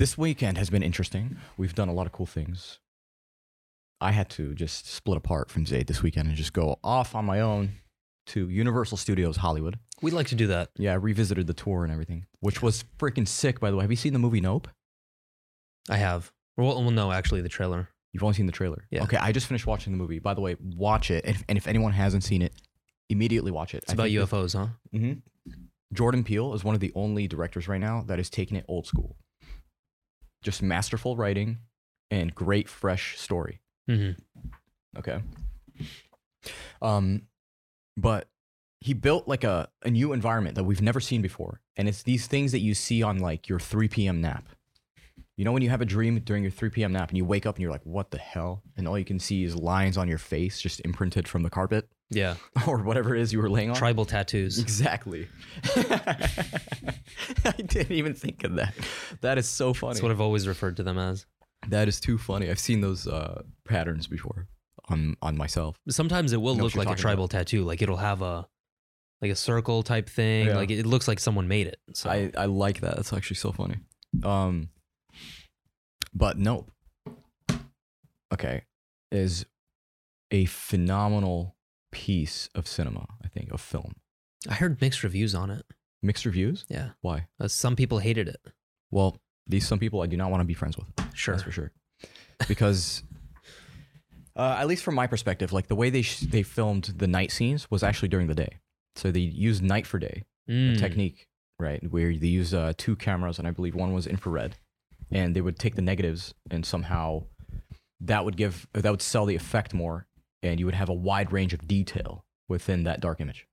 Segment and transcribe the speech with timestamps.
[0.00, 1.36] This weekend has been interesting.
[1.58, 2.78] We've done a lot of cool things.
[4.00, 7.26] I had to just split apart from Zayd this weekend and just go off on
[7.26, 7.72] my own
[8.28, 9.78] to Universal Studios Hollywood.
[10.00, 10.70] We'd like to do that.
[10.78, 13.82] Yeah, I revisited the tour and everything, which was freaking sick, by the way.
[13.84, 14.68] Have you seen the movie Nope?
[15.90, 16.32] I have.
[16.56, 17.90] Well, well, no, actually, the trailer.
[18.14, 18.86] You've only seen the trailer.
[18.90, 19.02] Yeah.
[19.02, 20.18] Okay, I just finished watching the movie.
[20.18, 21.26] By the way, watch it.
[21.26, 22.54] And if, and if anyone hasn't seen it,
[23.10, 23.82] immediately watch it.
[23.82, 24.68] It's about UFOs, huh?
[24.98, 25.12] hmm
[25.92, 28.86] Jordan Peele is one of the only directors right now that is taking it old
[28.86, 29.18] school.
[30.42, 31.58] Just masterful writing
[32.10, 33.60] and great fresh story.
[33.88, 34.10] hmm
[34.98, 35.20] Okay.
[36.82, 37.22] Um,
[37.96, 38.28] but
[38.80, 41.60] he built like a, a new environment that we've never seen before.
[41.76, 44.20] And it's these things that you see on like your 3 p.m.
[44.20, 44.48] nap.
[45.36, 46.92] You know, when you have a dream during your 3 p.m.
[46.92, 48.62] nap and you wake up and you're like, what the hell?
[48.76, 51.88] And all you can see is lines on your face just imprinted from the carpet
[52.10, 52.34] Yeah.
[52.66, 53.76] or whatever it is you were laying on.
[53.76, 54.58] Tribal tattoos.
[54.58, 55.28] Exactly.
[57.44, 58.74] I didn't even think of that.
[59.20, 59.94] That is so funny.
[59.94, 61.26] That's what I've always referred to them as.
[61.68, 62.50] that is too funny.
[62.50, 64.48] I've seen those uh, patterns before
[64.88, 65.76] on on myself.
[65.88, 67.64] Sometimes it will look like a tribal tattoo.
[67.64, 68.48] Like it'll have a
[69.22, 70.46] like a circle type thing.
[70.46, 70.56] Yeah.
[70.56, 71.78] Like it looks like someone made it.
[71.94, 72.96] So I, I like that.
[72.96, 73.76] That's actually so funny.
[74.24, 74.70] Um,
[76.14, 76.70] but nope.
[78.32, 78.62] Okay,
[79.10, 79.44] is
[80.30, 81.56] a phenomenal
[81.92, 83.06] piece of cinema.
[83.24, 83.94] I think of film.
[84.48, 85.64] I heard mixed reviews on it.
[86.02, 86.64] Mixed reviews.
[86.68, 86.90] Yeah.
[87.02, 87.26] Why?
[87.38, 88.40] Uh, some people hated it.
[88.90, 90.86] Well, these some people I do not want to be friends with.
[91.14, 91.34] Sure.
[91.34, 91.72] That's for sure.
[92.48, 93.02] Because,
[94.36, 97.30] uh, at least from my perspective, like the way they sh- they filmed the night
[97.32, 98.58] scenes was actually during the day.
[98.96, 100.78] So they used night for day Mm.
[100.78, 101.28] technique,
[101.60, 101.80] right?
[101.92, 104.56] Where they used uh, two cameras, and I believe one was infrared,
[105.12, 107.24] and they would take the negatives and somehow
[108.00, 110.06] that would give that would sell the effect more,
[110.42, 113.46] and you would have a wide range of detail within that dark image.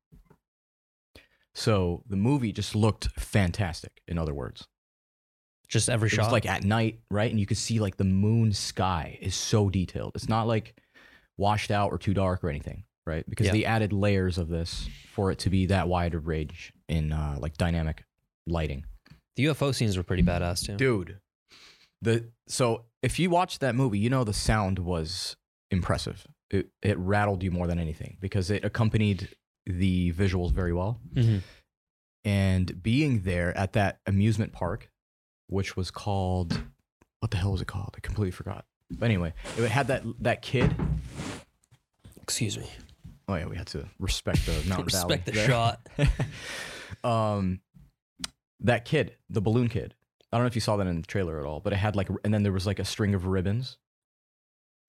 [1.53, 4.01] So the movie just looked fantastic.
[4.07, 4.67] In other words,
[5.67, 6.31] Just every it shot.
[6.31, 7.29] like at night, right?
[7.31, 10.11] And you could see like the moon sky is so detailed.
[10.15, 10.75] It's not like
[11.37, 13.27] washed out or too dark or anything, right?
[13.29, 13.53] Because Yeah.
[13.53, 17.37] they added layers of this for it to be that wide of range in uh,
[17.39, 18.03] like dynamic
[18.45, 18.85] lighting.
[19.35, 20.77] the UFO scenes were pretty badass too.
[20.77, 21.19] Dude,
[22.01, 25.35] the so if you watch that movie, you know the sound was
[25.69, 26.25] impressive.
[26.49, 29.29] It it rattled you more than anything because it accompanied
[29.65, 30.99] the visuals very well.
[31.13, 31.41] Mhm.
[32.25, 34.89] and being there at that amusement park,
[35.47, 36.61] which was called
[37.19, 37.93] what the hell was it called?
[37.97, 38.65] I completely forgot.
[38.91, 40.73] But anyway, it had that that kid.
[42.21, 42.69] Excuse me.
[43.27, 45.47] Oh yeah, we had to respect the mountain Respect the valley.
[45.47, 45.87] shot.
[47.03, 47.03] shot.
[47.37, 47.59] um,
[48.61, 49.93] that kid, the balloon kid.
[50.31, 51.95] I don't know if you saw that in the trailer at all, but it had
[51.95, 53.77] like, and then there was like a string of ribbons,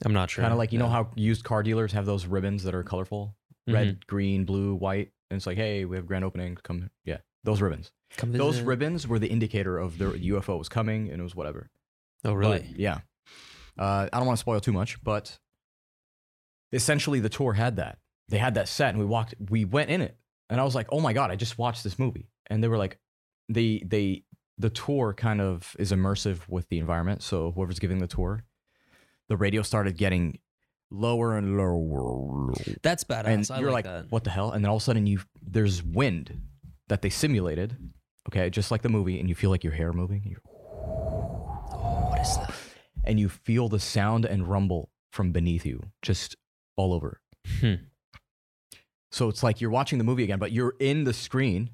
[0.04, 0.42] I'm not sure.
[0.42, 3.36] kind of like you know how used car dealers have those ribbons that are colorful,
[3.66, 4.06] red, Mhm.
[4.06, 7.91] green, blue, white, and it's like, hey, we have grand opening, come, yeah, those ribbons.
[8.16, 8.66] Come Those visit.
[8.66, 11.70] ribbons were the indicator of the UFO was coming, and it was whatever.
[12.25, 12.60] Oh really?
[12.60, 13.00] But, yeah.
[13.78, 15.38] Uh, I don't want to spoil too much, but
[16.72, 17.98] essentially the tour had that.
[18.28, 19.34] They had that set, and we walked.
[19.50, 20.16] We went in it,
[20.50, 22.76] and I was like, "Oh my god, I just watched this movie." And they were
[22.78, 22.98] like,
[23.48, 24.25] "They they
[24.58, 27.22] the tour kind of is immersive with the environment.
[27.22, 28.44] So whoever's giving the tour,
[29.28, 30.39] the radio started getting
[30.91, 32.53] lower and lower,
[32.83, 33.25] That's badass.
[33.27, 34.11] and I you're like, like, that.
[34.11, 36.41] "What the hell?" And then all of a sudden, you there's wind
[36.89, 37.77] that they simulated.
[38.28, 40.22] Okay, just like the movie, and you feel like your hair moving.
[40.25, 42.53] You're Oh, what is that?
[43.05, 46.37] and you feel the sound and rumble from beneath you just
[46.77, 47.21] all over.
[47.61, 47.75] Hmm.
[49.11, 51.71] So it's like you're watching the movie again, but you're in the screen.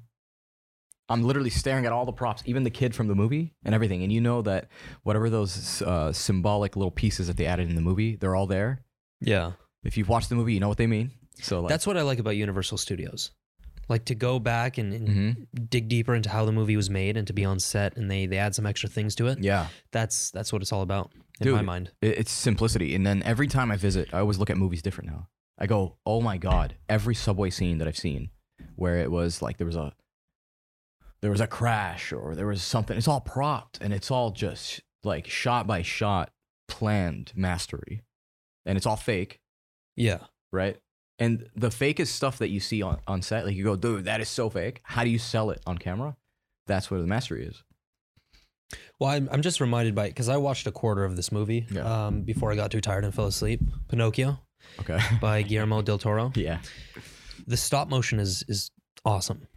[1.09, 4.01] I'm literally staring at all the props, even the kid from the movie and everything.
[4.03, 4.69] And you know that
[5.03, 8.83] whatever those uh, symbolic little pieces that they added in the movie, they're all there.
[9.21, 9.51] Yeah.
[9.83, 11.11] If you've watched the movie, you know what they mean.
[11.41, 13.31] So like, That's what I like about Universal Studios.
[13.87, 15.69] Like to go back and, and Mhm.
[15.69, 18.25] dig deeper into how the movie was made and to be on set and they
[18.25, 19.37] they add some extra things to it.
[19.43, 21.65] yeah, That's that's what it's all about in my Dude.
[21.67, 21.91] mind.
[22.01, 22.95] it's simplicity.
[22.95, 25.27] And then every time I visit, I always look at movies different now.
[25.59, 28.31] I go, oh my god, every subway scene that I've seen,
[28.75, 29.93] where it was like there was a
[31.25, 32.95] there was a crash or there was something.
[32.95, 36.29] It's all propped and it's all just like shot by shot,
[36.67, 38.03] planned mastery,
[38.63, 39.39] and it's all fake,
[39.95, 40.19] Yeah.
[40.51, 40.77] right?
[41.17, 44.21] And the fakest stuff that you see on, on set, like you go, dude, that
[44.21, 44.81] is so fake.
[44.83, 46.15] How do you sell it on camera?
[46.67, 47.63] That's where the mastery is.
[48.99, 51.65] Well, I'm, I'm just reminded by it because I watched a quarter of this movie
[51.71, 52.05] Yeah.
[52.07, 53.61] um, before I got too tired and fell asleep.
[53.89, 54.39] Pinocchio
[54.79, 54.99] Okay.
[55.21, 56.31] by Guillermo del Toro.
[56.35, 56.59] yeah.
[57.47, 58.69] The stop motion is is
[59.03, 59.47] awesome.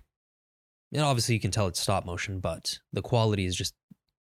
[0.93, 3.75] And obviously you can tell it's stop motion, but the quality is just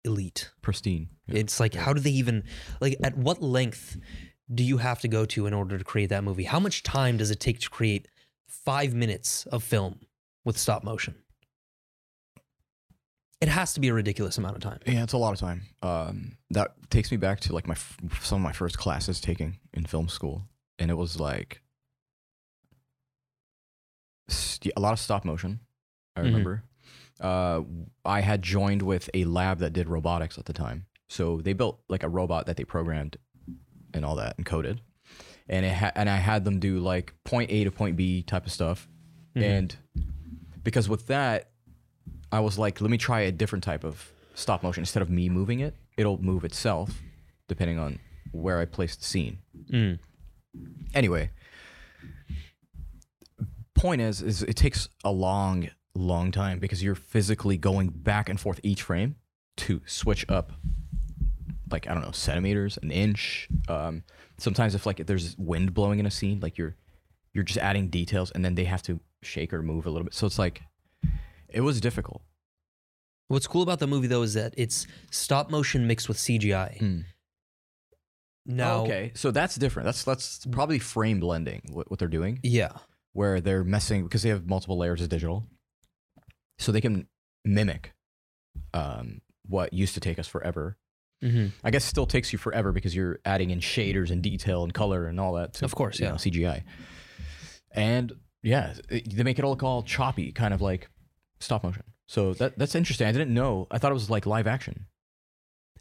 [0.04, 0.50] elite.
[0.62, 1.08] Pristine.
[1.26, 1.40] Yeah.
[1.40, 2.44] It's like how do they even
[2.80, 3.98] like at what length
[4.52, 6.44] do you have to go to in order to create that movie?
[6.44, 8.08] How much time does it take to create
[8.48, 10.00] five minutes of film
[10.44, 11.16] with stop motion?
[13.40, 14.78] It has to be a ridiculous amount of time.
[14.86, 15.62] Yeah, it's a lot of time.
[15.82, 19.58] Um, that takes me back to like my f- some of my first classes taking
[19.74, 20.48] in film school,
[20.78, 21.60] and it was like
[24.28, 25.60] st- a lot of stop motion.
[26.16, 26.24] I Mhm.
[26.24, 26.62] remember.
[27.20, 27.62] Uh,
[28.04, 31.80] I had joined with a lab that did robotics at the time, so they built
[31.88, 33.16] like a robot that they programmed
[33.94, 34.80] and all that and coded,
[35.48, 38.44] and it ha- and I had them do like point A to point B type
[38.46, 38.88] of stuff,
[39.34, 39.42] Mhm.
[39.42, 39.76] and
[40.62, 41.50] because with that,
[42.32, 44.82] I was like, let me try a different type of stop motion.
[44.82, 47.02] Instead of me moving it, it'll move itself
[47.48, 47.98] depending on
[48.32, 49.38] where I place the scene.
[49.70, 49.98] Mm.
[50.92, 51.30] Anyway,
[53.74, 58.38] point is, is it takes a long, long time because you're physically going back and
[58.38, 59.16] forth each frame
[59.58, 60.52] to switch up,
[61.70, 63.48] like I don't know, centimeters, an inch.
[63.68, 64.02] Um,
[64.38, 66.76] sometimes if like if there's wind blowing in a scene, like you're
[67.32, 70.14] you're just adding details, and then they have to shake or move a little bit.
[70.14, 70.62] So it's like
[71.48, 72.22] it was difficult.
[73.28, 77.04] What's cool about the movie though is that it's stop motion mixed with CGI.
[78.48, 79.86] Now, Oh, okay, so that's different.
[79.86, 81.62] That's that's probably frame blending.
[81.72, 82.70] What, what they're doing, yeah,
[83.12, 85.44] where they're messing because they have multiple layers of digital,
[86.58, 87.06] so they can
[87.44, 87.92] mimic
[88.74, 90.76] um, what used to take us forever.
[91.22, 94.72] hmm I guess still takes you forever because you're adding in shaders and detail and
[94.74, 95.54] color and all that.
[95.54, 96.10] To, Of course, yeah.
[96.10, 96.62] know, CGI.
[97.72, 98.12] And
[98.42, 100.88] yeah, it- they make it all called choppy, kind of like
[101.40, 101.82] stop motion.
[102.08, 103.06] So that that's interesting.
[103.08, 103.66] I didn't know.
[103.70, 104.86] I thought it was like live action.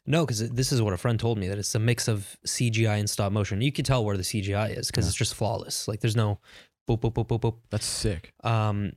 [0.07, 3.00] no, because this is what a friend told me that it's a mix of CGI
[3.00, 3.62] and stop motion.
[3.62, 5.10] You can tell where the CGI is because Yeah.
[5.10, 5.88] it's just flawless.
[5.88, 6.39] Like there's no
[6.88, 7.56] boop boop boop boop boop.
[7.71, 8.33] That's sick.
[8.44, 8.94] Um,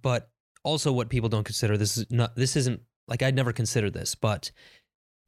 [0.00, 0.30] but
[0.64, 4.14] also what people don't consider this is not this isn't like I'd never considered this,
[4.14, 4.50] but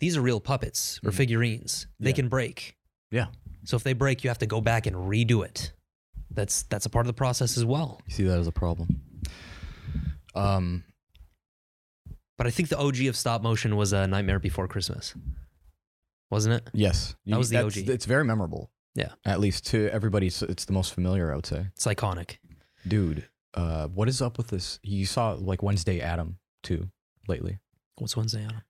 [0.00, 1.14] these are real puppets or Mhm.
[1.14, 1.86] figurines.
[2.00, 2.16] They Yeah.
[2.16, 2.76] can break.
[3.10, 3.26] Yeah.
[3.64, 5.72] So if they break, you have to go back and redo it.
[6.31, 8.00] That's that's a part of the process as well.
[8.06, 9.00] You see that as a problem.
[10.34, 10.84] Um,
[12.36, 15.14] But I think the OG of stop motion was a Nightmare Before Christmas,
[16.31, 16.69] wasn't it?
[16.75, 17.88] yes, That was the that's- OG.
[17.88, 18.70] It's very memorable.
[18.96, 19.12] Yeah.
[19.25, 21.32] at least to everybody, it's, it's the most familiar.
[21.32, 22.36] I would say, It's iconic.
[22.86, 23.28] dude.
[23.54, 24.80] Uh, what is up with this?
[24.82, 26.88] You saw like Wednesday Adam too
[27.28, 27.58] lately.
[27.96, 28.62] What's Wednesday Adam?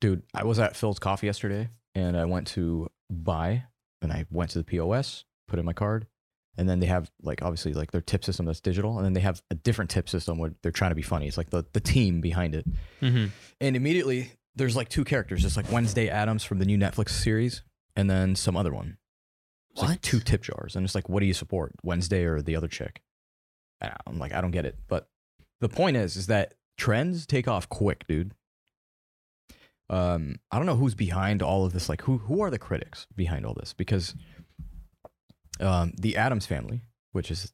[0.00, 3.64] Dude, I was at Phil's Coffee yesterday and I went to buy
[4.02, 6.06] and I went to the POS, put in my card,
[6.58, 9.20] and then they have like obviously like their tip system that's digital, and then they
[9.20, 11.26] have a different tip system where they're trying to be funny.
[11.28, 12.66] It's like the, the team behind it.
[13.00, 13.26] Mm-hmm.
[13.60, 17.62] And immediately there's like two characters, just like Wednesday Addams from the new Netflix series,
[17.96, 18.98] and then some other one.
[19.72, 20.02] It's like What?
[20.02, 20.76] two tip jars.
[20.76, 21.72] And it's like, what do you support?
[21.82, 23.00] Wednesday or the other chick?
[23.80, 24.78] I'm like, I don't get it.
[24.88, 25.08] But
[25.60, 28.32] the point is, is that trends take off quick, dude.
[29.90, 31.88] Um, I don't know who's behind all of this.
[31.88, 33.72] Like, who who are the critics behind all this?
[33.72, 34.14] Because
[35.60, 36.82] um, the Addams family,
[37.12, 37.52] which is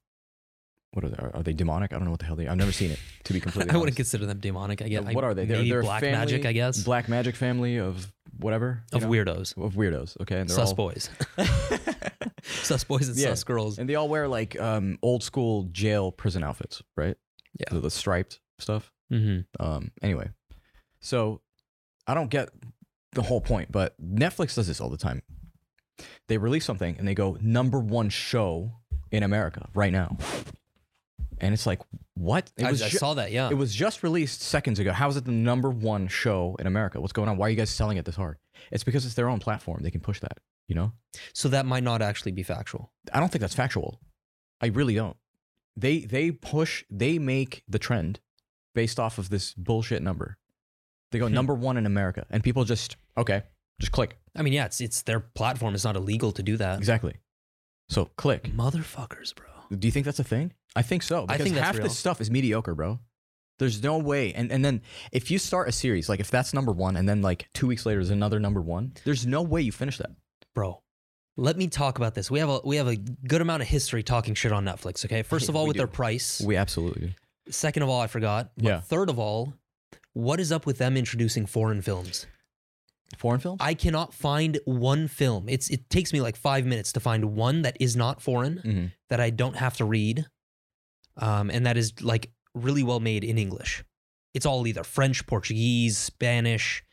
[0.92, 1.16] what are they?
[1.38, 1.92] Are, they demonic?
[1.92, 2.48] I don't know what the hell they.
[2.48, 2.98] I've never seen it.
[3.24, 3.96] To be completely I wouldn't honest.
[3.96, 4.82] consider them demonic.
[4.82, 5.14] I guess.
[5.14, 5.44] what are they?
[5.44, 6.46] They're, they're black family- magic.
[6.46, 6.82] I guess.
[6.82, 9.08] Black magic family of whatever of know?
[9.08, 10.20] weirdos, of weirdos.
[10.20, 11.10] Okay, and they're sus all boys,
[12.62, 13.30] sus boys, and Yeah.
[13.30, 13.78] sus girls.
[13.78, 17.16] and they all wear like um, old school jail prison outfits, right?
[17.58, 17.66] Yeah.
[17.74, 18.92] the, the striped stuff.
[19.12, 19.40] Mm-hmm.
[19.64, 20.30] Um, anyway,
[21.00, 21.40] so
[22.06, 22.50] I don't get
[23.12, 25.22] the whole point, but Netflix does this all the time.
[26.28, 28.72] They release something and they go number one show
[29.10, 30.16] in America right now,
[31.40, 31.80] and it's like,
[32.14, 32.50] what?
[32.56, 33.32] It I, I ju- saw that.
[33.32, 33.48] Yeah.
[33.50, 34.92] It was just released seconds ago.
[34.92, 37.00] How is it the number one show in America?
[37.00, 37.36] What's going on?
[37.36, 38.38] Why are you guys selling it this hard?
[38.70, 39.80] It's because it's their own platform.
[39.82, 40.38] They can push that.
[40.70, 40.92] You know.
[41.34, 42.92] so that might not actually be factual.
[43.12, 44.00] I don't think that's factual.
[44.60, 45.16] I really don't.
[45.76, 48.20] They they push they make the trend
[48.74, 50.38] based off of this bullshit number.
[51.10, 51.34] They go Hmm.
[51.34, 53.42] number one in America, and people just okay,
[53.80, 55.74] just click I mean, yeah, it's it's their platform.
[55.74, 56.78] It's not illegal to do that.
[56.78, 57.14] exactly.
[57.88, 58.44] So click.
[58.44, 59.46] Motherfuckers, bro.
[59.76, 60.52] Do you think that's a thing?
[60.76, 61.26] I think so.
[61.28, 61.82] I think half real.
[61.84, 63.00] this stuff is mediocre, bro.
[63.58, 64.32] There's no way.
[64.32, 67.22] And and then if you start a series, like if that's number one, and then
[67.22, 70.10] like two weeks later is another number one, there's no way you finish that.
[70.54, 70.82] Bro.
[71.36, 72.30] Let me talk about this.
[72.30, 75.04] We have a we have a good amount of history talking shit on Netflix.
[75.04, 75.78] Okay, first of all, with do.
[75.78, 76.40] their price.
[76.40, 77.14] We absolutely.
[77.48, 78.50] Second of all, I forgot.
[78.56, 78.80] But Yeah.
[78.80, 79.54] Third of all,
[80.12, 82.26] what is up with them introducing foreign films?
[83.18, 83.58] Foreign films.
[83.60, 85.48] I cannot find one film.
[85.48, 88.86] It's it takes me like five minutes to find one that is not foreign hmm
[89.08, 90.26] that I don't have to read,
[91.16, 93.82] um, and that is like really well made in English.
[94.34, 96.84] It's all either French, Portuguese, Spanish,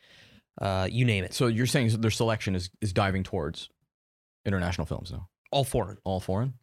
[0.61, 1.33] uh, you name it.
[1.33, 3.69] So you're saying their selection is is diving towards
[4.45, 5.97] international films now, All foreign.
[6.03, 6.53] all foreign.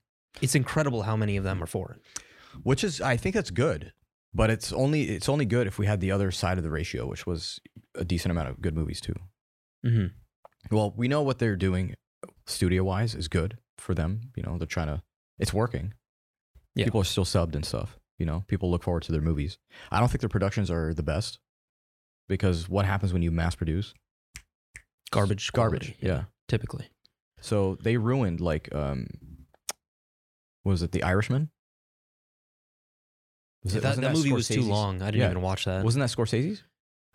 [0.41, 2.01] It's incredible how many of them are foreign.
[2.63, 3.93] which is I think that's good,
[4.33, 7.07] but it's only it's only good if we had the other side of the ratio,
[7.07, 7.61] which was
[7.95, 9.15] a decent amount of good movies too.
[9.85, 10.07] hmm
[10.71, 11.95] Well, we know what they're doing
[12.47, 14.21] studio wise is good for them.
[14.37, 15.03] You know, they're trying to
[15.39, 15.95] it's working.
[16.75, 16.85] Yeah.
[16.87, 17.99] People are still subbed and stuff.
[18.19, 19.59] You know, people look forward to their movies.
[19.91, 21.39] I don't think their productions are the best.
[22.29, 23.95] Because what happens when you mass produce?
[25.11, 25.53] Garbage.
[25.53, 25.83] Garbage.
[25.99, 26.25] quality, Yeah.
[26.49, 26.89] Typically.
[27.41, 29.07] So they ruined like um,
[30.65, 31.51] was it The Irishman?
[33.63, 35.03] Was it- that wasn't that movie was too long.
[35.03, 35.31] I didn't Yeah.
[35.31, 35.85] even watch that.
[35.85, 36.63] Wasn't that Scorsese's?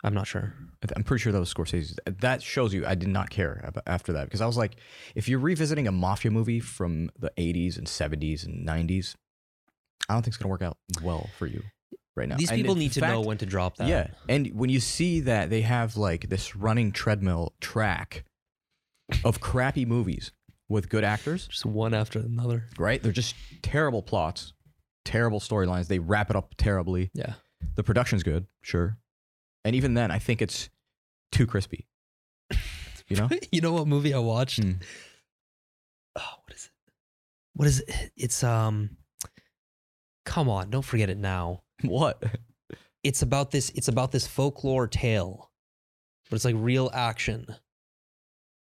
[0.02, 0.54] I'm not sure.
[0.96, 1.98] I'm pretty sure that was Scorsese's.
[2.06, 4.76] That shows you I did not care after that because I was like,
[5.14, 9.14] if you're revisiting a mafia movie from the 80s and 70s and 90s,
[10.08, 11.62] I don't think it's gonna work out well for you
[12.16, 12.36] right now.
[12.36, 13.88] These And people need to know when to drop that.
[13.88, 18.24] Yeah, and when you see that they have like this running treadmill track
[19.24, 20.32] of crappy movies
[20.68, 22.66] with good actors, Just one after another.
[22.78, 23.02] right?
[23.02, 24.52] They're just terrible plots,
[25.04, 25.88] terrible storylines.
[25.88, 27.10] They wrap it up terribly.
[27.14, 27.34] Yeah.
[27.74, 28.96] The production's good, sure,
[29.64, 30.70] and even then, I think it's
[31.32, 31.86] too crispy.
[33.08, 33.28] You know?
[33.52, 34.62] you know what movie I watched?
[34.62, 34.72] Hmm.
[36.16, 36.70] Oh, what is it?
[37.54, 38.12] What is it?
[38.16, 38.96] It's um
[40.24, 41.62] Come on, don't forget it now.
[41.88, 42.22] what?
[43.02, 45.50] It's about this it's about this folklore tale.
[46.28, 47.46] But it's like real action.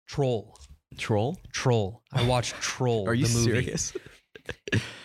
[0.06, 0.56] Troll.
[0.98, 1.38] Troll?
[1.52, 2.02] Troll.
[2.12, 3.08] I watched Troll.
[3.08, 3.50] Are you the movie.
[3.62, 3.92] serious?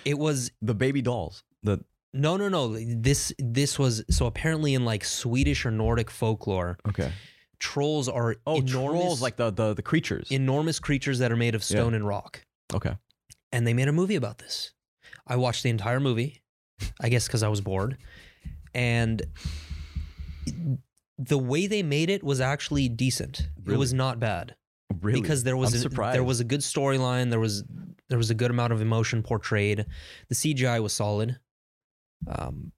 [0.05, 1.43] It was the baby dolls.
[1.63, 2.77] The no, no, no.
[2.77, 7.11] This this was so apparently in like Swedish or Nordic folklore, okay.
[7.59, 10.27] trolls are Oh, enormous, trolls like the the the creatures.
[10.31, 11.77] enormous creatures that are made of Yeah.
[11.77, 12.45] stone and rock.
[12.73, 12.97] okay.
[13.51, 14.73] and they made a movie about this.
[15.25, 16.40] I watched the entire movie,
[17.01, 17.97] I guess because I was bored,
[18.73, 19.21] and
[21.17, 23.47] the way they made it was actually decent.
[23.67, 24.55] It was not bad
[25.01, 25.21] Really?
[25.21, 26.15] because there was I'm surprised.
[26.15, 27.29] there was a good storyline.
[27.29, 27.63] There was
[28.09, 29.85] there was a good amount of emotion portrayed.
[30.29, 31.39] The CGI was solid,
[32.27, 32.71] um,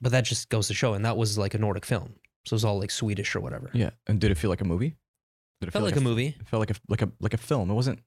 [0.00, 0.94] but that just goes to show.
[0.94, 2.14] And that was like a Nordic film,
[2.46, 3.70] so it was all like Swedish or whatever.
[3.74, 3.90] yeah.
[4.06, 4.96] And did it feel like a movie?
[5.60, 7.70] Did it Felt like a movie, It felt like a like a like a film.
[7.70, 7.98] It wasn't.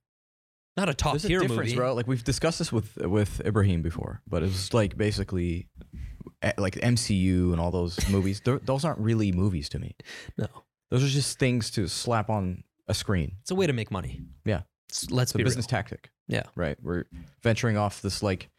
[0.82, 1.76] Not a top There's a tier difference, movie.
[1.76, 1.94] bro.
[1.94, 5.68] Like we've discussed this with with Ibrahim before, but it was like basically
[6.42, 8.42] eh, like MCU and all those movies.
[8.44, 9.96] Those aren't really movies to me.
[10.38, 10.48] No,
[10.90, 13.34] Those are just things to slap on a screen.
[13.42, 14.22] it's a way to make money.
[14.46, 14.62] Yeah.
[14.90, 15.70] It's- let's It's a be business real.
[15.78, 16.10] tactic.
[16.28, 16.44] Yeah.
[16.56, 16.78] Right.
[16.82, 17.06] We're
[17.44, 18.50] venturing off this like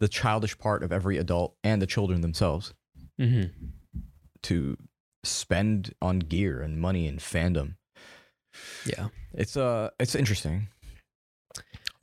[0.00, 2.72] the childish part of every adult and the children themselves
[3.20, 3.50] Mhm.
[4.44, 4.76] to
[5.24, 7.76] spend on gear and money and fandom.
[8.84, 9.08] Yeah.
[9.34, 10.68] It's uh it's interesting.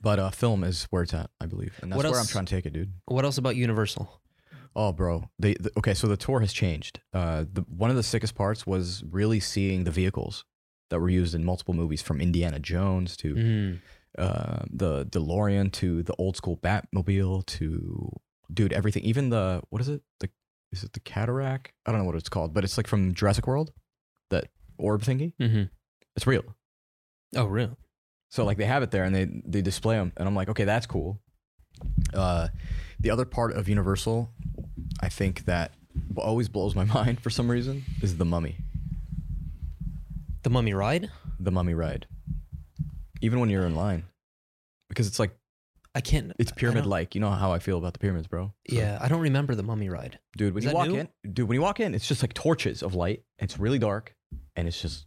[0.00, 1.74] But uh film is where it's at, I believe.
[1.82, 2.92] And that's What where I'm else- trying to take it, dude.
[3.06, 4.20] What else about Universal?
[4.76, 5.28] Oh, bro.
[5.38, 7.00] They, the, okay, so the tour has changed.
[7.12, 10.44] Uh, the, one of the sickest parts was really seeing the vehicles
[10.90, 13.80] that were used in multiple movies, from Indiana Jones to Mhm.
[14.16, 18.10] uh, the DeLorean to the old school Batmobile to
[18.52, 19.02] dude everything.
[19.04, 20.02] Even the what is it?
[20.20, 20.30] The
[20.72, 21.72] is it the cataract?
[21.84, 23.72] I don't know what it's called, but it's like from Jurassic World,
[24.30, 25.34] that orb thingy.
[25.40, 25.68] Mhm.
[26.16, 26.44] It's real.
[27.36, 27.74] Oh, really?
[28.30, 30.64] So like they have it there and they they display them, and I'm like, okay,
[30.64, 31.20] that's cool.
[32.14, 32.48] Uh,
[32.98, 34.30] the other part of Universal,
[35.00, 35.72] I think that
[36.16, 38.56] always blows my mind for some reason is the Mummy,
[40.42, 41.10] The Mummy Ride?
[41.38, 42.06] the Mummy ride.
[43.22, 44.04] Even when you're in line,
[44.88, 45.34] because it's like
[45.94, 46.32] I can't.
[46.38, 47.14] it's pyramid like.
[47.14, 48.52] You know how I feel about the pyramids, bro.
[48.68, 50.18] So- Yeah, I don't remember the Mummy Ride.
[50.36, 50.54] dude.
[50.54, 50.96] When Is you walk new?
[51.00, 53.22] in, dude, when you walk in, it's just like torches of light.
[53.38, 54.14] It's really dark,
[54.56, 55.06] and it's just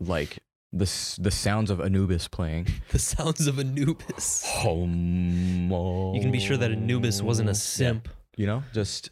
[0.00, 0.38] like
[0.72, 0.86] the
[1.20, 2.66] the sounds of Anubis playing.
[2.90, 4.44] The sounds of Anubis.
[4.64, 8.08] You You can be sure that Anubis wasn't a simp.
[8.36, 9.10] You know, just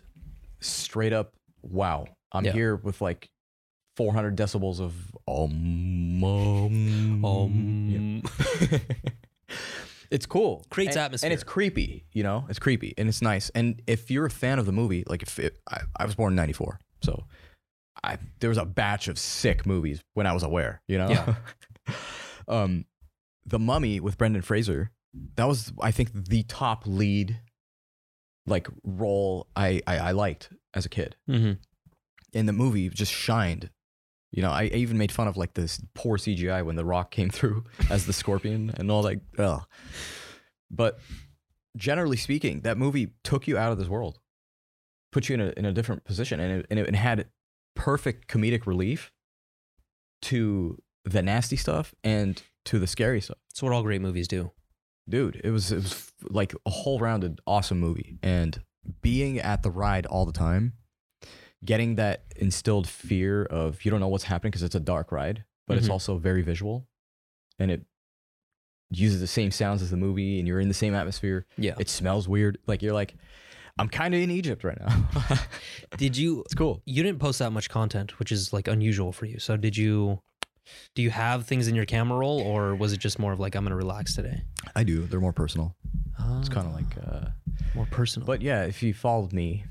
[0.60, 1.34] straight up.
[1.62, 2.52] Wow, I'm Yeah.
[2.52, 3.28] here with like
[3.96, 4.94] 400 decibels of
[5.28, 6.24] um.
[6.24, 8.22] um, Um,
[8.70, 8.78] yeah.
[10.10, 10.64] it's cool.
[10.70, 11.26] Creates and, atmosphere.
[11.28, 12.06] and it's creepy.
[12.12, 13.50] You know, it's creepy and it's nice.
[13.54, 16.32] And if you're a fan of the movie, like if it, I, I was born
[16.32, 17.24] in '94, so
[18.02, 20.82] I there was a batch of sick movies when I was aware.
[20.88, 21.34] You know, Yeah.
[22.48, 22.84] um,
[23.46, 24.90] the Mummy with Brendan Fraser.
[25.34, 27.40] That was, I think, the top lead
[28.46, 31.16] like role I, I, I liked as a kid.
[31.26, 31.52] hmm
[32.32, 33.70] And the movie just shined.
[34.32, 37.10] You know, I, I even made fun of like this poor CGI when The Rock
[37.10, 39.20] came through as the scorpion and all that.
[39.38, 39.62] Ugh.
[40.70, 41.00] But
[41.76, 44.20] generally speaking, that movie took you out of this world,
[45.10, 47.26] put you in a, in a different position, and it, and it had
[47.74, 49.10] perfect comedic relief
[50.22, 54.50] to the nasty stuff and to the scary stuff That's what all great movies do.
[55.08, 58.62] dude it was it was like a whole rounded awesome movie and
[59.02, 60.74] being at the ride all the time
[61.64, 65.44] getting that instilled fear of you don't know what's happening because it's a dark ride
[65.66, 65.92] but it's Mhm.
[65.92, 66.86] also very visual
[67.58, 67.82] and it
[68.90, 71.74] uses the same sounds as the movie and you're in the same atmosphere Yeah.
[71.78, 73.14] it smells weird like you're like
[73.80, 75.08] i'm kind of in egypt right now
[75.96, 76.40] Did you?
[76.42, 79.38] it's cool You didn't post that much content, which is like unusual for you.
[79.38, 80.20] So did you?
[80.94, 83.56] Do you have things in your camera roll, or was it just more of like
[83.56, 84.42] I'm gonna relax today?
[84.76, 85.74] i do they're more personal
[86.38, 87.28] it's kind of Ah, like uh
[87.74, 88.26] more personal.
[88.26, 89.64] But yeah, if you followed me,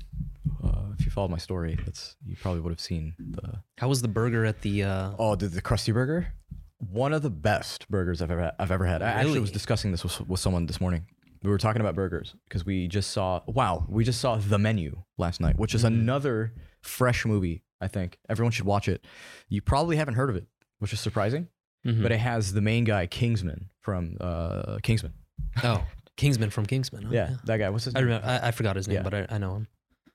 [0.64, 4.02] uh, if you followed my story, that's you probably would have seen the How was
[4.02, 4.84] the burger at the?
[4.84, 6.32] Uh, oh the, the Krusty Burger,
[6.78, 9.02] one of the best burgers I've ever I've ever had.
[9.02, 11.06] I actually was discussing this with, with someone this morning.
[11.42, 15.02] We were talking about burgers because we just saw wow we just saw the menu
[15.18, 15.88] last night, which is Mhm.
[15.88, 17.62] another fresh movie.
[17.80, 19.06] I think everyone should watch it.
[19.48, 20.46] You probably haven't heard of it,
[20.80, 21.48] which is surprising,
[21.86, 22.02] mhm.
[22.02, 25.14] but it has the main guy Kingsman from uh, Kingsman.
[25.64, 27.04] oh, Kingsman from Kingsman.
[27.04, 27.10] huh?
[27.12, 27.70] Yeah, that guy.
[27.70, 28.06] What's his I name?
[28.08, 28.26] remember.
[28.28, 29.02] I, I forgot his name, Yeah.
[29.02, 29.68] but I, I know him.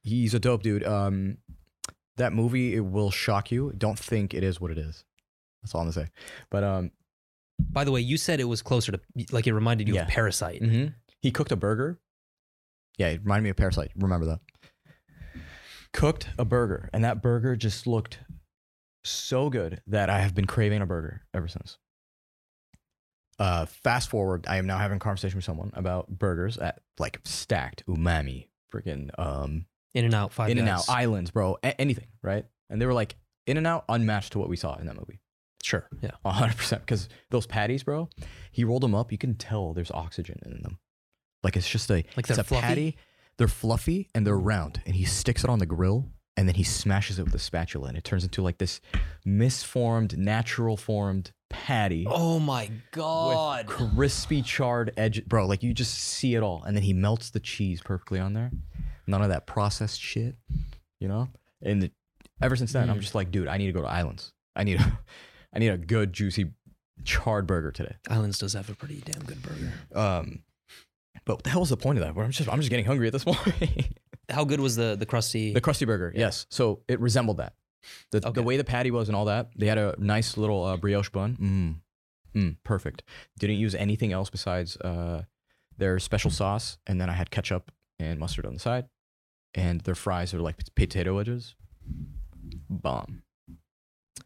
[0.04, 0.84] He's a dope dude.
[0.84, 1.40] Um,
[2.18, 3.74] that movie it will shock you.
[3.76, 5.04] Don't think it is what it is.
[5.64, 6.10] That's all I'm gonna say.
[6.52, 6.92] But um,
[7.60, 9.00] By the way, you said it was closer to
[9.32, 10.04] like it reminded you Yeah.
[10.04, 10.62] of Parasite.
[11.26, 12.00] He cooked a burger.
[13.00, 13.90] Yeah, it reminded me of Parasite.
[13.98, 14.42] Remember that?
[15.92, 18.20] Cooked a burger, and that burger just looked
[19.04, 21.80] so good that I have been craving a burger ever since.
[23.40, 27.20] Uh, fast forward, I am now having a conversation with someone about burgers at like
[27.24, 29.66] stacked umami, freaking um,
[29.96, 32.46] In and out, five In and Out, Islands, bro, a- anything, right?
[32.70, 33.16] And they were like
[33.48, 35.22] In and Out, unmatched to what we saw in that movie.
[35.64, 35.90] Sure.
[36.04, 36.12] Yeah.
[36.24, 36.84] A hundred percent.
[36.84, 38.10] Because those patties, bro,
[38.52, 39.12] he rolled them up.
[39.12, 40.78] You can tell there's oxygen in them.
[41.46, 42.62] Like it's just a Like it's a fluffy?
[42.68, 42.98] patty.
[43.38, 44.82] They're fluffy and they're round.
[44.86, 46.06] And he sticks it on the grill
[46.38, 48.82] and then he smashes it with a spatula and it turns into like this
[49.26, 52.06] misformed, natural formed patty.
[52.10, 53.68] Oh my With god.
[53.68, 55.46] crispy charred edge, bro.
[55.46, 58.52] Like you just see it all, and then he melts the cheese perfectly on there.
[59.08, 60.36] None of that processed shit,
[61.00, 61.30] you know.
[61.62, 61.92] And the,
[62.42, 63.02] ever since then, I'm Mm.
[63.02, 64.34] just like, dude, I need to go to Islands.
[64.56, 65.00] I need a,
[65.54, 66.52] I need a good juicy
[67.04, 67.96] charred burger today.
[68.10, 69.74] Islands does have a pretty damn good burger.
[69.94, 70.44] Um,
[71.26, 72.20] but what the hell was the point of that?
[72.22, 73.40] I'm just, I'm just getting hungry at this point.
[74.30, 75.54] How good was the the Krusty?
[75.54, 76.22] the Krusty burger, Yeah.
[76.22, 76.46] yes.
[76.50, 77.54] So it resembled that.
[78.12, 78.32] The, Okay.
[78.32, 79.50] the way the patty was and all that.
[79.56, 81.38] They had a nice little uh, brioche bun.
[82.36, 83.04] Mm, mm, perfect.
[83.38, 85.24] Didn't use anything else besides uh,
[85.78, 86.78] their special sauce.
[86.88, 88.86] And then I had ketchup and mustard on the side.
[89.54, 91.54] And their fries are like potato wedges.
[92.70, 93.22] Bomb.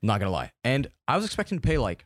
[0.02, 0.52] Not gonna lie.
[0.64, 2.06] And I was expecting to pay like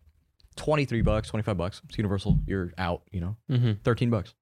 [0.55, 1.81] 23 bucks, 25 bucks.
[1.87, 2.39] It's Universal.
[2.47, 3.79] You're out, you know, Mhm.
[3.83, 4.33] 13 bucks.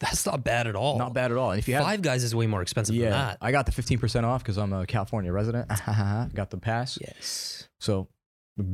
[0.00, 0.98] That's not bad at all.
[0.98, 1.52] Not bad at all.
[1.52, 3.38] And if you have Five Guys is way more expensive yeah, than that.
[3.40, 5.68] I got the 15% off because I'm a California resident.
[6.34, 6.98] got the pass.
[7.00, 7.68] Yes.
[7.80, 8.08] So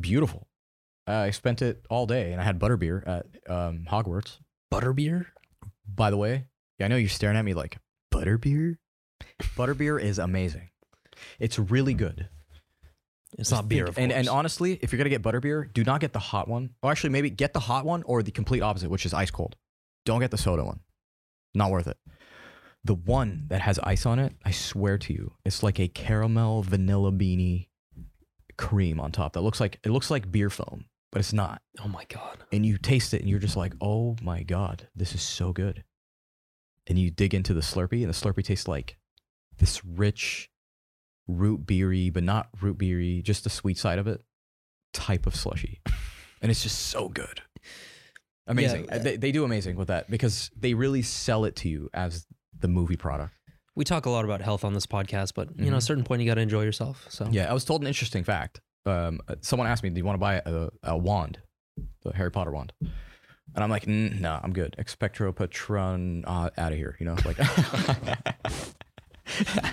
[0.01, 0.49] beautiful.
[1.07, 4.39] I spent it all day and I had butterbeer at um, Hogwarts.
[4.73, 5.27] Butterbeer?
[5.87, 6.47] By the way,
[6.79, 7.79] yeah, I know you're staring at me like,
[8.13, 8.77] butterbeer?
[9.57, 10.71] butterbeer is amazing.
[11.39, 12.29] It's really good.
[13.39, 16.01] It's not beer, of and, and honestly, if you're going to get butterbeer, do not
[16.01, 16.71] get the hot one.
[16.83, 19.57] Or actually, maybe get the hot one or the complete opposite, which is ice cold.
[20.05, 20.81] Don't get the soda one.
[21.55, 21.99] Not worth it.
[22.85, 26.63] The one that has ice on it, I swear to you, it's like a caramel
[26.63, 27.69] vanilla beanie
[28.59, 31.63] cream on top that looks like it looks like beer foam, but it's not.
[31.85, 32.39] oh my god.
[32.53, 35.85] And you taste it and you're just like, "Oh my god, this is so good."
[36.89, 38.99] And you dig into the Slurpee and the Slurpee tastes like
[39.59, 40.51] this rich
[41.29, 44.23] root beery, but not root beery, just the sweet side of it
[44.93, 45.81] type of slushy.
[46.41, 47.43] And it's just so good.
[48.47, 48.87] Amazing.
[48.87, 48.99] Yeah.
[48.99, 52.27] They, they do amazing with that because they really sell it to you as
[52.59, 53.33] the movie product.
[53.75, 55.77] We talk a lot about health on this podcast, but you know, Mhm.
[55.77, 57.07] at a certain point you got to enjoy yourself.
[57.09, 58.61] So Yeah, I was told an interesting fact.
[58.85, 61.39] Um, uh, someone asked me, "Do you want to buy a, a wand,
[62.03, 62.73] the Harry Potter wand?"
[63.55, 64.75] And I'm like, "No, I'm good.
[64.77, 67.39] Expectro Patron uh, out of here." You know, like.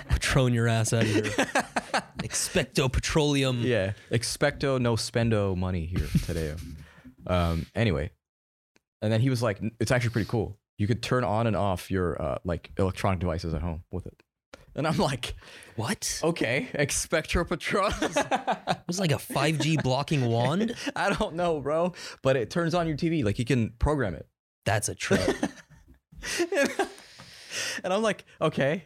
[0.08, 1.22] Patron your ass out of here.
[2.22, 3.62] Expecto petroleum.
[3.62, 6.54] yeah, expecto no spendo money here today.
[7.26, 8.10] um, anyway,
[9.02, 10.58] and then he was like, "It's actually pretty cool.
[10.78, 14.22] You could turn on and off your uh, like electronic devices at home with it."
[14.74, 15.34] And I'm like,
[15.76, 16.20] What?
[16.22, 20.74] "Okay, expectro Patron." It was like a 5G blocking wand.
[20.96, 23.24] I don't know, bro, but it turns on your TV.
[23.24, 24.26] Like you can program it.
[24.64, 25.36] That's a trip.
[27.84, 28.84] and I'm like, okay,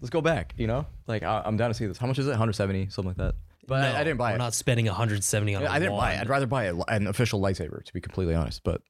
[0.00, 0.54] let's go back.
[0.56, 1.98] You know, like I, I'm down to see this.
[1.98, 2.30] How much is it?
[2.30, 3.34] 170, something like that.
[3.66, 4.38] But I, I didn't buy we're it.
[4.38, 5.66] Not spending 170 on.
[5.66, 6.20] I I didn't buy it.
[6.20, 8.82] I'd rather buy a, an official lightsaber, to be completely honest, but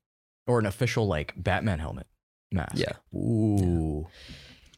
[0.50, 2.06] or an official like Batman helmet
[2.50, 2.72] mask.
[2.76, 2.92] Yeah.
[3.16, 4.08] Ooh.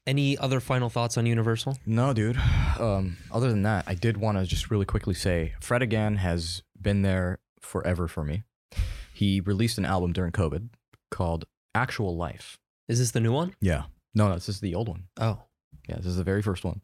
[0.07, 1.79] Any other final thoughts on Universal?
[1.87, 2.37] No, dude.
[2.79, 6.63] Um, other than that, I did want to just really quickly say Fred again has
[6.81, 8.43] been there forever for me.
[9.15, 10.71] He released an album during COVID
[11.11, 12.59] called Actual Life.
[12.89, 13.55] Is this the new one?
[13.61, 13.85] Yeah.
[14.15, 15.05] No, no, this is the old one.
[15.19, 15.39] Oh,
[15.89, 16.83] Yeah, this is the very first one.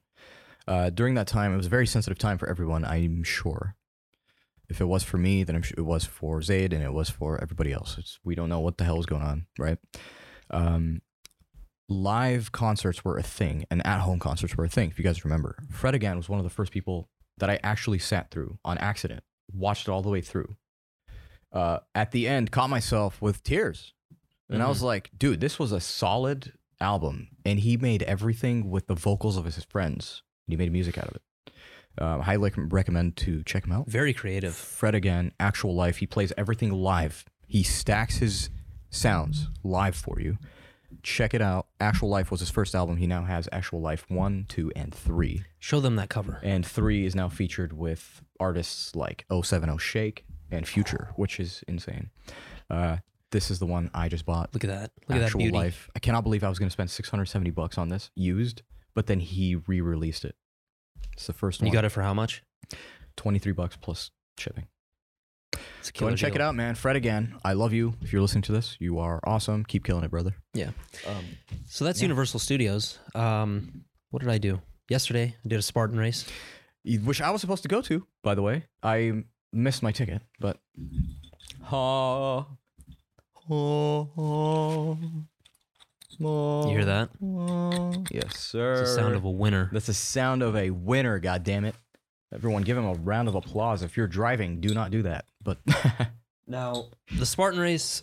[0.67, 3.75] Uh, during that time, it was a very sensitive time for everyone, I'm sure.
[4.69, 7.09] If it was for me, then I'm sure it was for Zayd and it was
[7.09, 7.97] for everybody else.
[7.99, 9.79] It's, we don't know what the hell is going on, right?
[10.51, 11.01] Um,
[11.89, 15.25] live concerts were a thing and at home concerts were a thing, if you guys
[15.25, 15.57] remember.
[15.71, 19.23] Fred again was one of the first people that I actually sat through on accident,
[19.53, 20.57] watched it all the way through.
[21.51, 23.95] Uh, at the end, caught myself with tears.
[24.51, 27.29] And I was like, dude, this was a solid album.
[27.45, 31.09] And he made everything with the vocals of his friends and he made music out
[31.09, 31.53] of it.
[31.97, 33.89] Um, highly recommend to check him out.
[33.89, 34.55] Very creative.
[34.55, 35.97] Fred again, actual life.
[35.97, 37.25] He plays everything live.
[37.47, 38.51] He stacks his
[38.91, 40.39] sounds live for you.
[41.03, 41.67] Check it out.
[41.81, 42.97] Actual Life was his first album.
[42.97, 45.45] He now has Actual Life 1, 2, and 3.
[45.59, 46.41] Show them that cover.
[46.43, 52.11] And 3 is now featured with artists like 070 Shake and Future, which is insane.
[52.71, 52.99] Uh,
[53.31, 54.55] this is the one I just bought.
[54.55, 54.91] Look at that.
[55.09, 55.57] Look at that Actual beauty.
[55.57, 55.91] Life.
[55.95, 58.63] I cannot believe I was going to spend 670 bucks on this used,
[58.95, 60.37] but then he re-released it.
[61.19, 61.73] It's the first You one.
[61.73, 62.45] You got it for how much?
[63.17, 64.69] 23 bucks plus shipping.
[65.81, 66.77] It's a Go and check it out, man.
[66.77, 67.35] Fred again.
[67.43, 67.95] I love you.
[68.03, 69.65] If you're listening to this, you are awesome.
[69.65, 70.37] Keep killing it, brother.
[70.55, 70.71] Yeah.
[71.09, 71.25] Um,
[71.67, 72.05] So that's Yeah.
[72.05, 73.01] Universal Studios.
[73.17, 75.35] Um, what did I do yesterday?
[75.45, 76.25] I did a Spartan race.
[76.85, 78.67] which I was supposed to go to, by the way.
[78.85, 80.59] I missed my ticket, but.
[81.65, 82.47] Ha.
[86.21, 87.11] You hear that?
[88.11, 88.83] Yes, sir.
[88.83, 89.71] It's the sound of a winner.
[89.73, 91.19] That's the sound of a winner.
[91.19, 91.75] God damn it!
[92.35, 93.83] Everyone, give him a round of applause.
[93.83, 95.25] If you're driving, do not do that.
[95.43, 95.59] But
[96.49, 98.03] Now, the Spartan race,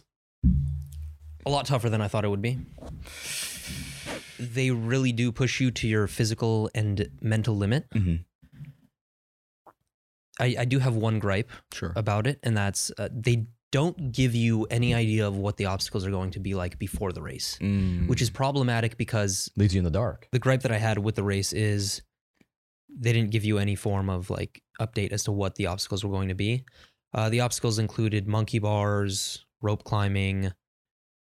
[1.46, 2.60] a lot tougher than I thought it would be.
[4.40, 7.90] They really do push you to your physical and mental limit.
[7.90, 8.24] Mhm.
[10.40, 11.94] I, I do have one gripe sure.
[11.96, 13.48] about it, and that's uh, they
[13.78, 17.12] don't give you any idea of what the obstacles are going to be like before
[17.12, 18.08] the race, Mm.
[18.10, 20.28] which is problematic because leaves you in the dark.
[20.32, 22.02] the gripe that I had with the race is
[23.04, 26.12] they didn't give you any form of like update as to what the obstacles were
[26.18, 26.64] going to be.
[27.14, 30.52] Uh, the obstacles included monkey bars, rope climbing,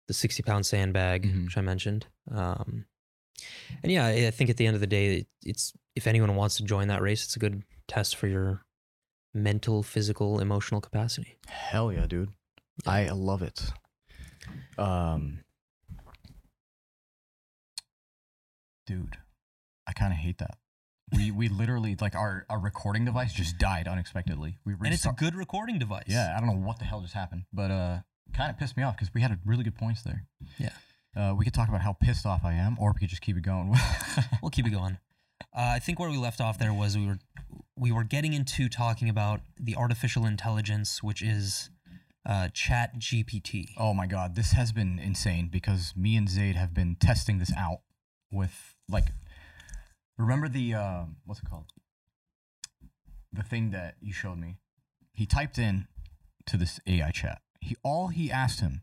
[0.09, 1.45] the 60 pound sandbag, Mhm.
[1.45, 2.07] which I mentioned.
[2.31, 2.85] Um,
[3.83, 6.35] and yeah, I I think at the end of the day, it- it's if anyone
[6.37, 8.65] wants to join that race, it's a good test for your
[9.35, 11.39] mental, physical, emotional capacity.
[11.49, 12.33] Hell yeah, dude.
[12.87, 13.63] I love it.
[14.79, 15.41] Um,
[18.87, 19.17] dude,
[19.87, 20.57] I kind of hate that.
[21.15, 24.57] We we literally like our our recording device just died unexpectedly.
[24.65, 26.05] We restart- good recording device.
[26.07, 26.35] yeah.
[26.37, 27.99] I don't know what the hell just happened, but uh,
[28.33, 30.25] kind of pissed me off because we had really good points there.
[30.59, 30.71] Yeah.
[31.15, 33.37] Uh, we could talk about how pissed off I am, or we could just keep
[33.37, 33.75] it going.
[34.43, 34.97] we'll keep it going.
[35.55, 37.19] Uh, I think where we left off there was we were
[37.77, 41.69] we were getting into talking about the artificial intelligence, which is
[42.25, 43.71] uh, Chat GPT.
[43.77, 47.53] Oh my god, this has been insane because me and Zaid have been testing this
[47.57, 47.81] out
[48.31, 49.07] with like
[50.19, 51.67] remember the uh, what's it called?
[53.33, 54.57] The thing that you showed me.
[55.13, 55.89] He typed in
[56.47, 57.41] to this AI chat.
[57.61, 58.83] He all he asked him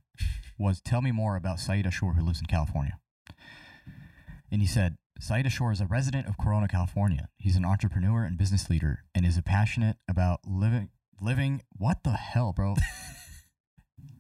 [0.58, 3.00] was tell me more about Saeed Ashur who lives in California.
[4.52, 7.30] And he said, Saeed Ashur is a resident of Corona, California.
[7.38, 10.90] He's an entrepreneur and business leader and is a passionate about living
[11.22, 12.76] living what the hell, bro?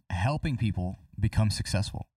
[0.10, 2.08] helping people become successful.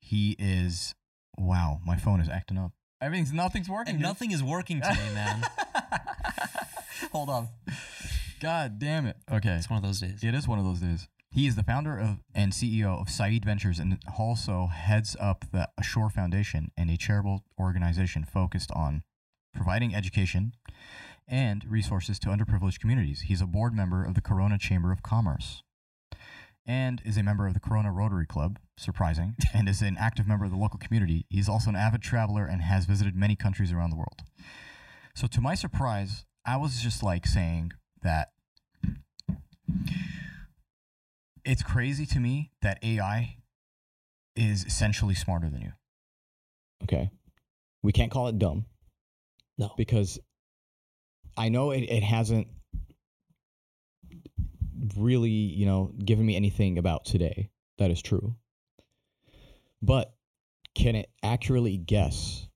[0.00, 0.94] He is
[1.38, 2.72] wow, my phone is acting up.
[3.00, 4.00] Everything's nothing's working.
[4.00, 5.42] Nothing is working today, man.
[7.12, 7.48] Hold on.
[8.40, 9.16] God damn it.
[9.30, 9.50] Okay.
[9.50, 10.22] it's one of those days.
[10.22, 11.08] It is one of those days.
[11.30, 15.68] He is the founder of and CEO of Saeed Ventures and also heads up the
[15.78, 19.02] Ashur Foundation and a charitable organization focused on
[19.54, 20.52] providing education
[21.26, 23.22] and resources to underprivileged communities.
[23.22, 25.62] He's a board member of the Corona Chamber of Commerce
[26.66, 30.44] and is a member of the Corona Rotary Club, surprising, and is an active member
[30.44, 31.26] of the local community.
[31.28, 34.22] He's also an avid traveler and has visited many countries around the world.
[35.14, 37.72] So, to my surprise, I was just like saying
[38.02, 38.28] that
[41.44, 43.36] it's crazy to me that AI
[44.36, 45.72] is essentially smarter than you.
[46.84, 47.10] Okay.
[47.82, 48.66] We can't call it dumb.
[49.58, 49.72] No.
[49.76, 50.18] Because
[51.36, 52.48] I know it, it hasn't
[54.96, 57.50] really, you know, given me anything about today.
[57.78, 58.36] That is true.
[59.80, 60.14] But
[60.74, 62.46] can it accurately guess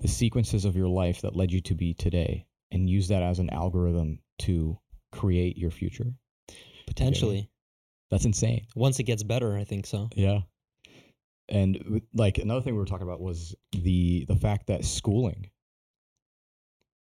[0.00, 3.38] the sequences of your life that led you to be today and use that as
[3.38, 4.78] an algorithm to
[5.12, 6.14] create your future?
[6.86, 7.50] Potentially,
[8.10, 8.66] That's insane.
[8.74, 10.08] once it gets better, I think so.
[10.14, 10.40] Yeah.
[11.48, 15.50] And like another thing we were talking about was the the fact that schooling.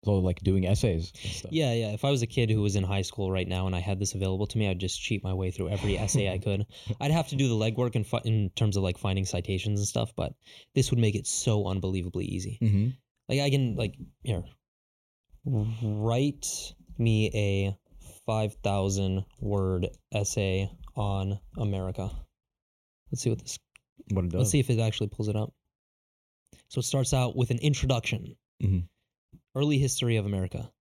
[0.08, 1.52] So like doing essays and stuff.
[1.52, 1.90] Yeah, yeah.
[1.90, 4.00] If I was a kid who was in high school right now and I had
[4.00, 6.66] this available to me, I'd just cheat my way through every essay I could.
[7.02, 10.14] I'd have to do the legwork in, in terms of like finding citations and stuff,
[10.16, 10.34] but
[10.76, 12.58] this would make it so unbelievably easy.
[12.62, 12.90] Mm-hmm.
[13.28, 14.44] Like I can like here,
[15.46, 17.78] write me a
[18.26, 22.10] five thousand word essay on America.
[23.12, 23.60] Let's see what this.
[24.12, 24.38] What it does.
[24.40, 25.54] Let's see if it actually pulls it up.
[26.70, 28.88] So it starts out with an introduction, Mhm.
[29.58, 30.72] Early history of America.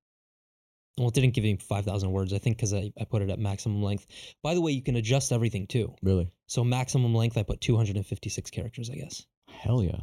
[0.99, 2.33] Well, it didn't give me five thousand words.
[2.33, 4.07] I think because I, I put it at maximum length.
[4.43, 5.95] By the way, you can adjust everything too.
[6.03, 6.31] Really?
[6.47, 8.91] So maximum length, I put two hundred and fifty six characters.
[8.91, 9.27] I guess.
[9.49, 10.01] Hell yeah.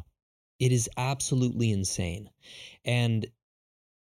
[0.60, 2.30] It is absolutely insane.
[2.86, 3.26] And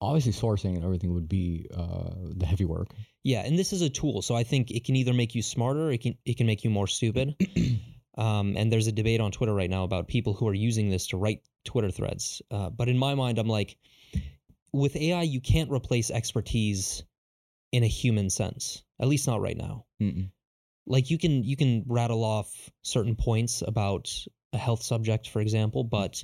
[0.02, 2.90] obviously sourcing and everything would be uh, the heavy work.
[3.24, 5.92] Yeah, and this is a tool, so I think it can either make you smarter,
[5.92, 7.36] it can it can make you more stupid.
[8.18, 11.08] um, and there's a debate on Twitter right now about people who are using this
[11.08, 12.42] to write Twitter threads.
[12.50, 13.78] Uh, but in my mind, I'm like,
[14.74, 17.04] with AI, you can't replace expertise
[17.72, 19.86] in a human sense, at least not right now.
[20.02, 20.32] Mm-mm.
[20.88, 24.12] Like you can you can rattle off certain points about
[24.54, 25.90] a health subject, for example, mm-hmm.
[26.02, 26.24] but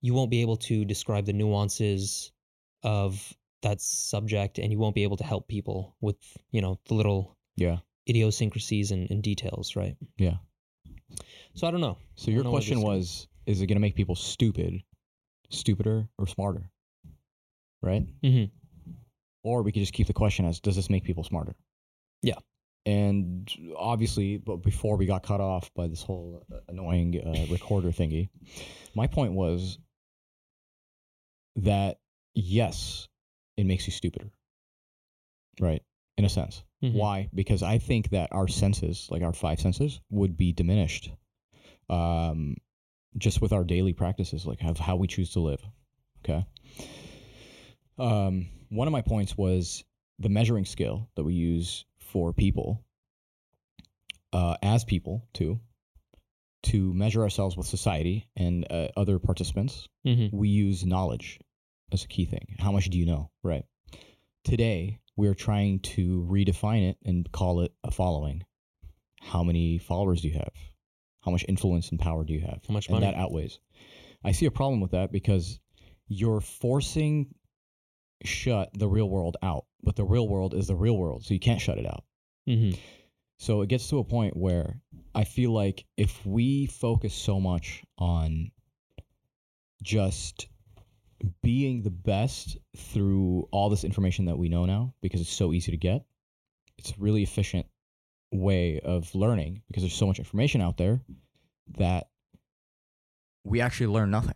[0.00, 2.32] you won't be able to describe the nuances
[2.82, 6.16] of that subject and you won't be able to help people with
[6.50, 7.78] you know the little Yeah.
[8.08, 10.36] idiosyncrasies and, and details right Yeah.
[11.54, 13.96] so i don't know So your don't know question was: Is it going to make
[13.96, 14.82] people stupid,
[15.50, 16.70] stupider, or smarter?
[17.86, 18.06] Right?
[18.22, 18.50] Mhm.
[19.44, 21.54] Or we could just keep the question as: Does this make people smarter?
[22.22, 22.38] Yeah.
[22.84, 28.28] And obviously, but before we got cut off by this whole annoying uh, recorder thingy,
[28.94, 29.78] my point was
[31.56, 31.98] that
[32.34, 33.08] yes,
[33.56, 34.30] it makes you stupider.
[35.60, 35.82] Right?
[36.16, 36.62] In a sense.
[36.82, 36.94] Mhm.
[36.94, 37.28] Why?
[37.34, 41.10] Because I think that our senses, like our five senses, would be diminished
[41.88, 42.56] um,
[43.16, 45.64] just with our daily practices, like of how we choose to live.
[46.24, 46.44] Okay.
[47.98, 49.84] Um, one of my points was
[50.18, 52.84] the measuring scale that we use for people,
[54.32, 55.60] uh, as people too,
[56.64, 59.88] to measure ourselves with society and uh, other participants.
[60.04, 60.32] Mhm.
[60.32, 61.38] We use knowledge
[61.92, 62.56] as a key thing.
[62.58, 63.30] How much do you know?
[63.42, 63.64] Right.
[64.44, 68.44] Today, we are trying to redefine it and call it a following.
[69.20, 70.52] How many followers do you have?
[71.20, 72.60] How much influence and power do you have?
[72.66, 73.06] How much and money?
[73.06, 73.58] that outweighs.
[74.22, 75.58] I see a problem with that because
[76.08, 77.34] you're forcing
[78.24, 81.40] shut the real world out, but the real world is the real world, so you
[81.40, 82.04] can't shut it out.
[82.48, 82.78] Mhm.
[83.38, 84.80] So it gets to a point where
[85.14, 88.50] I feel like if we focus so much on
[89.82, 90.48] just
[91.42, 95.70] being the best through all this information that we know now, because it's so easy
[95.72, 96.04] to get,
[96.78, 97.66] it's a really efficient
[98.32, 101.00] way of learning because there's so much information out there
[101.78, 102.08] that
[103.44, 104.34] we actually learn nothing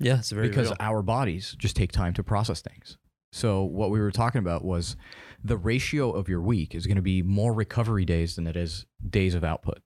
[0.00, 0.76] yeah it's very because real.
[0.80, 2.96] our bodies just take time to process things.
[3.32, 4.96] So what we were talking about was
[5.42, 8.86] the ratio of your week is going to be more recovery days than it is
[9.08, 9.78] days of output.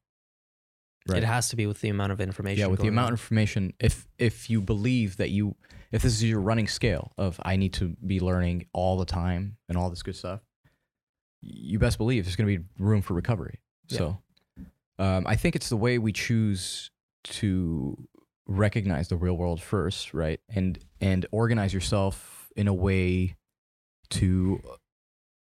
[1.14, 3.12] it has to be with the amount of information yeah, with the amount on.
[3.12, 5.54] of information, if if you believe that you,
[5.92, 9.58] if this is your running scale of I need to be learning all the time
[9.68, 10.40] and all this good stuff,
[11.42, 13.60] you best believe there's going to be room for recovery.
[13.88, 13.98] Yeah.
[13.98, 14.18] So,
[14.98, 16.90] um, I think it's the way we choose
[17.24, 18.08] to
[18.46, 23.36] recognize the real world first, right, and and organize yourself in a way
[24.10, 24.60] to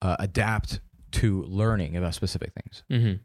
[0.03, 0.81] uh, adapt
[1.13, 2.83] to learning about specific things.
[2.91, 3.21] Mhm.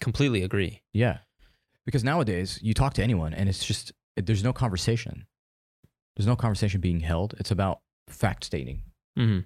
[0.00, 1.18] completely agree Yeah.
[1.84, 5.26] Because nowadays you talk to anyone and it's just there's no conversation.
[6.16, 7.34] There's no conversation being held.
[7.38, 8.82] It's about fact stating.
[9.16, 9.40] hmm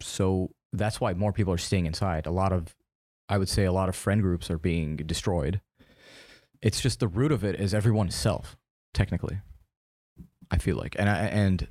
[0.00, 2.26] So that's why more people are staying inside.
[2.26, 2.74] A lot of
[3.28, 5.60] I would say a lot of friend groups are being destroyed.
[6.64, 8.56] It's just the root of it is everyone's self,
[8.94, 9.38] technically.
[10.50, 10.96] I feel like.
[10.98, 11.68] And I, and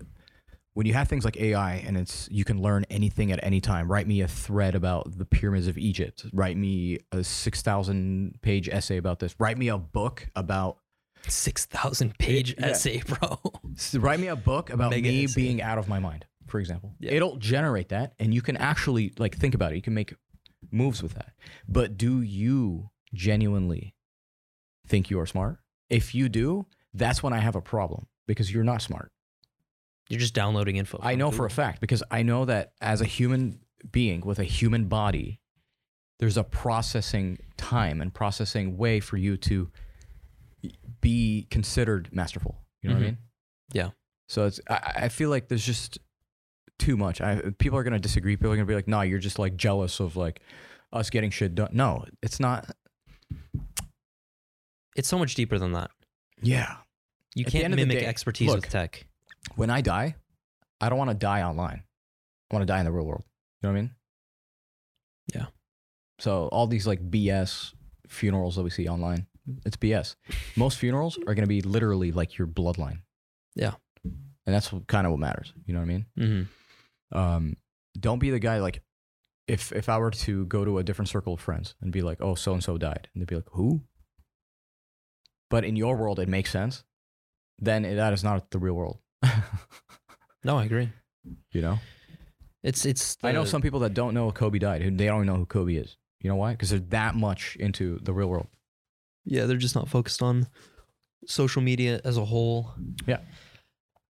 [0.73, 3.91] when you have things like AI and it's you can learn anything at any time.
[3.91, 6.25] Write me a thread about the pyramids of Egypt.
[6.31, 9.35] Write me a 6000 page essay about this.
[9.39, 10.77] Write me a book about
[11.27, 12.67] 6000 page Yeah.
[12.67, 13.39] essay bro
[13.95, 15.41] write me a book about Mega me essay.
[15.41, 17.11] being out of my mind for example Yeah.
[17.13, 20.13] it'll generate that and you can actually like think about it you can make
[20.69, 21.31] moves with that
[21.65, 23.95] but do you genuinely
[24.87, 25.57] think you are smart
[25.89, 29.11] if you do that's when i have a problem because you're not smart
[30.09, 33.05] you're just downloading info i know for a fact because i know that as a
[33.05, 33.59] human
[33.91, 35.39] being with a human body
[36.19, 39.69] there's a processing time and processing way for you to
[41.01, 43.07] be considered masterful you know what i Mhm.
[43.09, 43.17] mean
[43.73, 43.89] Yeah.
[44.27, 45.97] so it's I, I feel like there's just
[46.79, 47.21] too much.
[47.21, 48.35] I people are gonna disagree.
[48.35, 50.41] People are gonna be like, "Nah, you're just like jealous of like
[50.91, 52.69] us getting shit done." No, it's not.
[54.95, 55.91] It's so much deeper than that
[56.41, 56.77] Yeah.
[57.35, 59.05] you At can't end of the mimic day, expertise look, with tech
[59.55, 60.15] When I die,
[60.81, 61.83] I don't want to die online.
[62.51, 63.23] I want to die in the real world.
[63.61, 63.95] You know what I mean?
[65.33, 65.45] Yeah.
[66.19, 67.73] So all these like BS
[68.07, 69.27] funerals that we see online,
[69.65, 70.15] it's BS.
[70.55, 72.99] Most funerals are gonna be literally like your bloodline.
[73.55, 73.73] Yeah.
[74.03, 75.53] And that's kind of what matters.
[75.65, 76.05] You know what I mean?
[76.17, 76.43] hmm
[77.17, 77.57] um,
[77.99, 78.81] don't be the guy like
[79.47, 82.17] if if I were to go to a different circle of friends and be like,
[82.21, 83.81] oh, so and so died, and they'd be like, who?
[85.53, 86.83] But in your world, it makes sense.
[87.59, 88.97] Then that is not the real world.
[90.43, 90.89] no i agree
[91.51, 91.77] you know,
[92.63, 94.81] it's it's I know some people that don't know Kobe died.
[94.81, 95.95] who They don't even know who Kobe is.
[96.19, 96.51] You know why?
[96.51, 98.47] Because they're that much into the real world.
[99.25, 100.47] yeah they're just not focused on
[101.27, 102.73] social media as a whole
[103.05, 103.21] Yeah.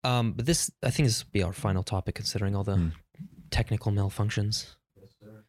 [0.04, 2.88] Um, but this, I think, this will be our final topic, considering all the Hmm.
[3.50, 4.76] technical malfunctions.
[4.96, 5.44] Yes, sir.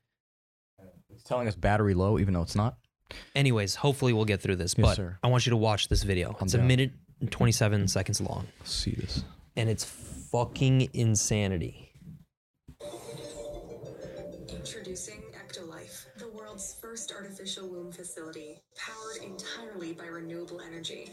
[1.14, 2.74] It's telling us battery low, even though it's not.
[3.36, 4.76] Anyways, hopefully we'll get through this.
[4.78, 5.18] Yes, but sir.
[5.24, 6.36] I want you to watch this video.
[6.40, 9.24] I'm it's a minute and 27 seconds long, Let's see this.
[9.56, 11.90] and it's fucking insanity.
[14.50, 21.10] Introducing Ectolife, the world's first artificial womb facility, powered entirely by renewable energy.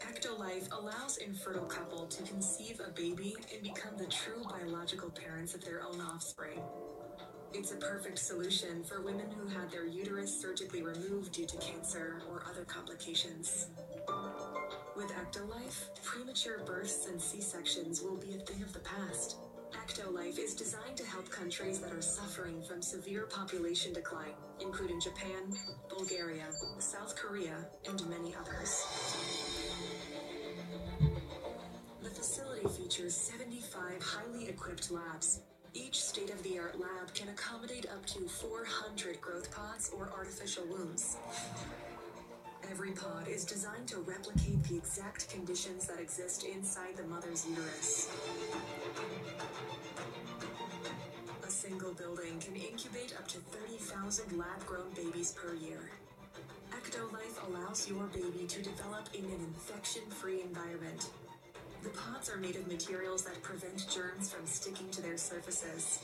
[0.00, 5.64] Ectolife allows infertile couple to conceive a baby and become the true biological parents of
[5.64, 6.60] their own offspring.
[7.52, 12.22] It's a perfect solution for women who had their uterus surgically removed due to cancer
[12.30, 13.68] or other complications.
[14.96, 19.36] With Ectolife, premature births and C-sections will be a thing of the past.
[19.72, 25.52] Ectolife is designed to help countries that are suffering from severe population decline, including Japan,
[25.88, 26.46] Bulgaria,
[26.78, 28.84] South Korea, and many others.
[32.02, 35.40] The facility features 75 highly equipped labs.
[35.76, 40.64] Each state of the art lab can accommodate up to 400 growth pods or artificial
[40.70, 41.18] wombs.
[42.70, 48.10] Every pod is designed to replicate the exact conditions that exist inside the mother's uterus.
[51.46, 55.90] A single building can incubate up to 30,000 lab grown babies per year.
[56.72, 61.10] Ectolife allows your baby to develop in an infection free environment.
[61.82, 64.44] The pods are made of materials that prevent germs from
[65.36, 65.98] surfaces.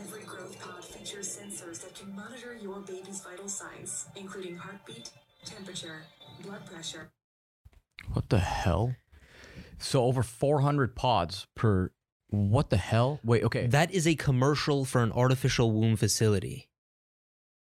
[0.00, 5.10] Every growth pod features sensors that can monitor your baby's vital signs, including heartbeat,
[5.44, 6.02] temperature,
[6.42, 7.10] blood pressure,
[8.12, 8.96] What the hell?
[9.78, 11.92] So over 400 pods per.
[12.30, 13.20] What the hell?
[13.22, 13.66] Wait, okay.
[13.66, 16.68] That is a commercial for an artificial womb facility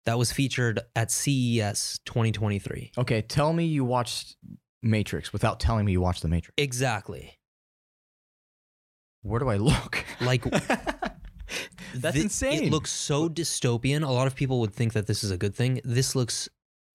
[0.04, 2.92] that was featured at CES 2023.
[2.98, 4.36] okay, tell me you watched
[4.82, 6.54] Matrix without telling me you watched The Matrix.
[6.58, 7.38] Exactly.
[9.22, 10.04] Where do I look?
[10.20, 10.44] Like
[11.94, 12.64] That's thi- insane.
[12.64, 14.02] It looks so dystopian.
[14.06, 15.80] A lot of people would think that this is a good thing.
[15.84, 16.48] This looks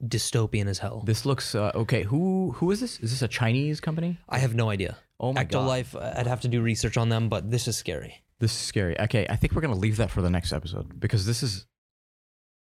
[0.04, 1.04] dystopian as hell.
[1.06, 2.04] This looks uh, okay.
[2.04, 3.00] Who who is this?
[3.00, 4.18] Is this a Chinese company?
[4.30, 4.98] I have no idea.
[5.20, 7.78] Oh my god, Ectolife, uh, I'd have to do research on them, but this is
[7.78, 8.22] scary.
[8.40, 9.00] this is scary.
[9.00, 11.66] Okay, I think we're gonna leave that for the next episode because this is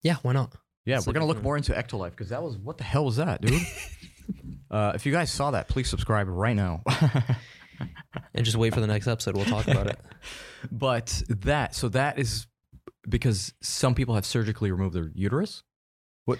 [0.03, 0.55] Yeah, why not?
[0.85, 0.97] yeah.
[0.97, 3.16] It's we're like gonna look more into Ectolife because that was what the hell was
[3.16, 3.61] that, dude?
[4.71, 6.83] uh, if you guys saw that, please subscribe right now.
[8.35, 9.37] And just wait for the next episode.
[9.37, 9.99] We'll talk about it.
[10.73, 12.47] but that so that is
[13.09, 15.62] because some people have surgically removed their uterus.
[16.25, 16.39] What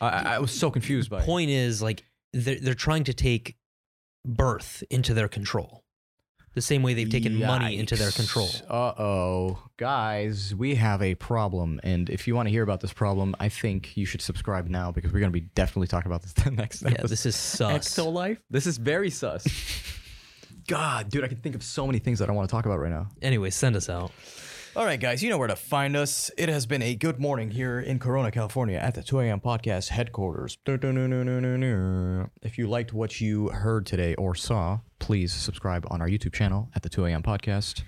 [0.00, 1.20] I, I was so confused by.
[1.20, 1.24] it.
[1.24, 3.56] Point is, like, they're, they're trying to take
[4.24, 5.84] birth into their control.
[6.54, 8.48] The same way they've taken money into their control.
[8.68, 12.92] Uh oh, guys, we have a problem, and if you want to hear about this
[12.92, 16.32] problem, I think you should subscribe now because we're gonna be definitely talking about this
[16.44, 17.08] the next Yeah, episode.
[17.10, 17.88] this is sus.
[17.88, 18.40] Exo life.
[18.50, 19.46] This is very sus.
[20.68, 22.78] God, dude, I can think of so many things that I want to talk about
[22.78, 23.08] right now.
[23.22, 24.12] Anyway, send us out.
[24.76, 26.30] All right, guys, you know where to find us.
[26.36, 29.40] It has been a good morning here in Corona, California at the 2 a.m.
[29.40, 30.58] podcast headquarters.
[30.66, 36.68] If you liked what you heard today or saw, please subscribe on our YouTube channel
[36.76, 37.22] at the 2 a.m.
[37.22, 37.82] podcast.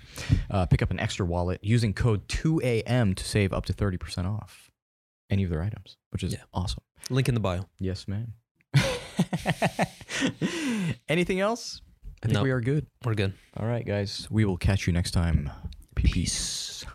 [0.49, 4.71] Uh, pick up an Ekster wallet using code 2am to save up to 30% off
[5.29, 6.39] any of their items, which is Yeah.
[6.51, 6.81] awesome.
[7.11, 7.67] Link in the bio.
[7.77, 8.33] Yes, ma'am.
[11.07, 11.81] Anything else?
[12.23, 12.43] I think No.
[12.43, 12.85] we are good.
[13.03, 13.33] We're good.
[13.57, 14.27] All right, guys.
[14.29, 15.49] We will catch you next time.
[15.95, 16.85] Peace.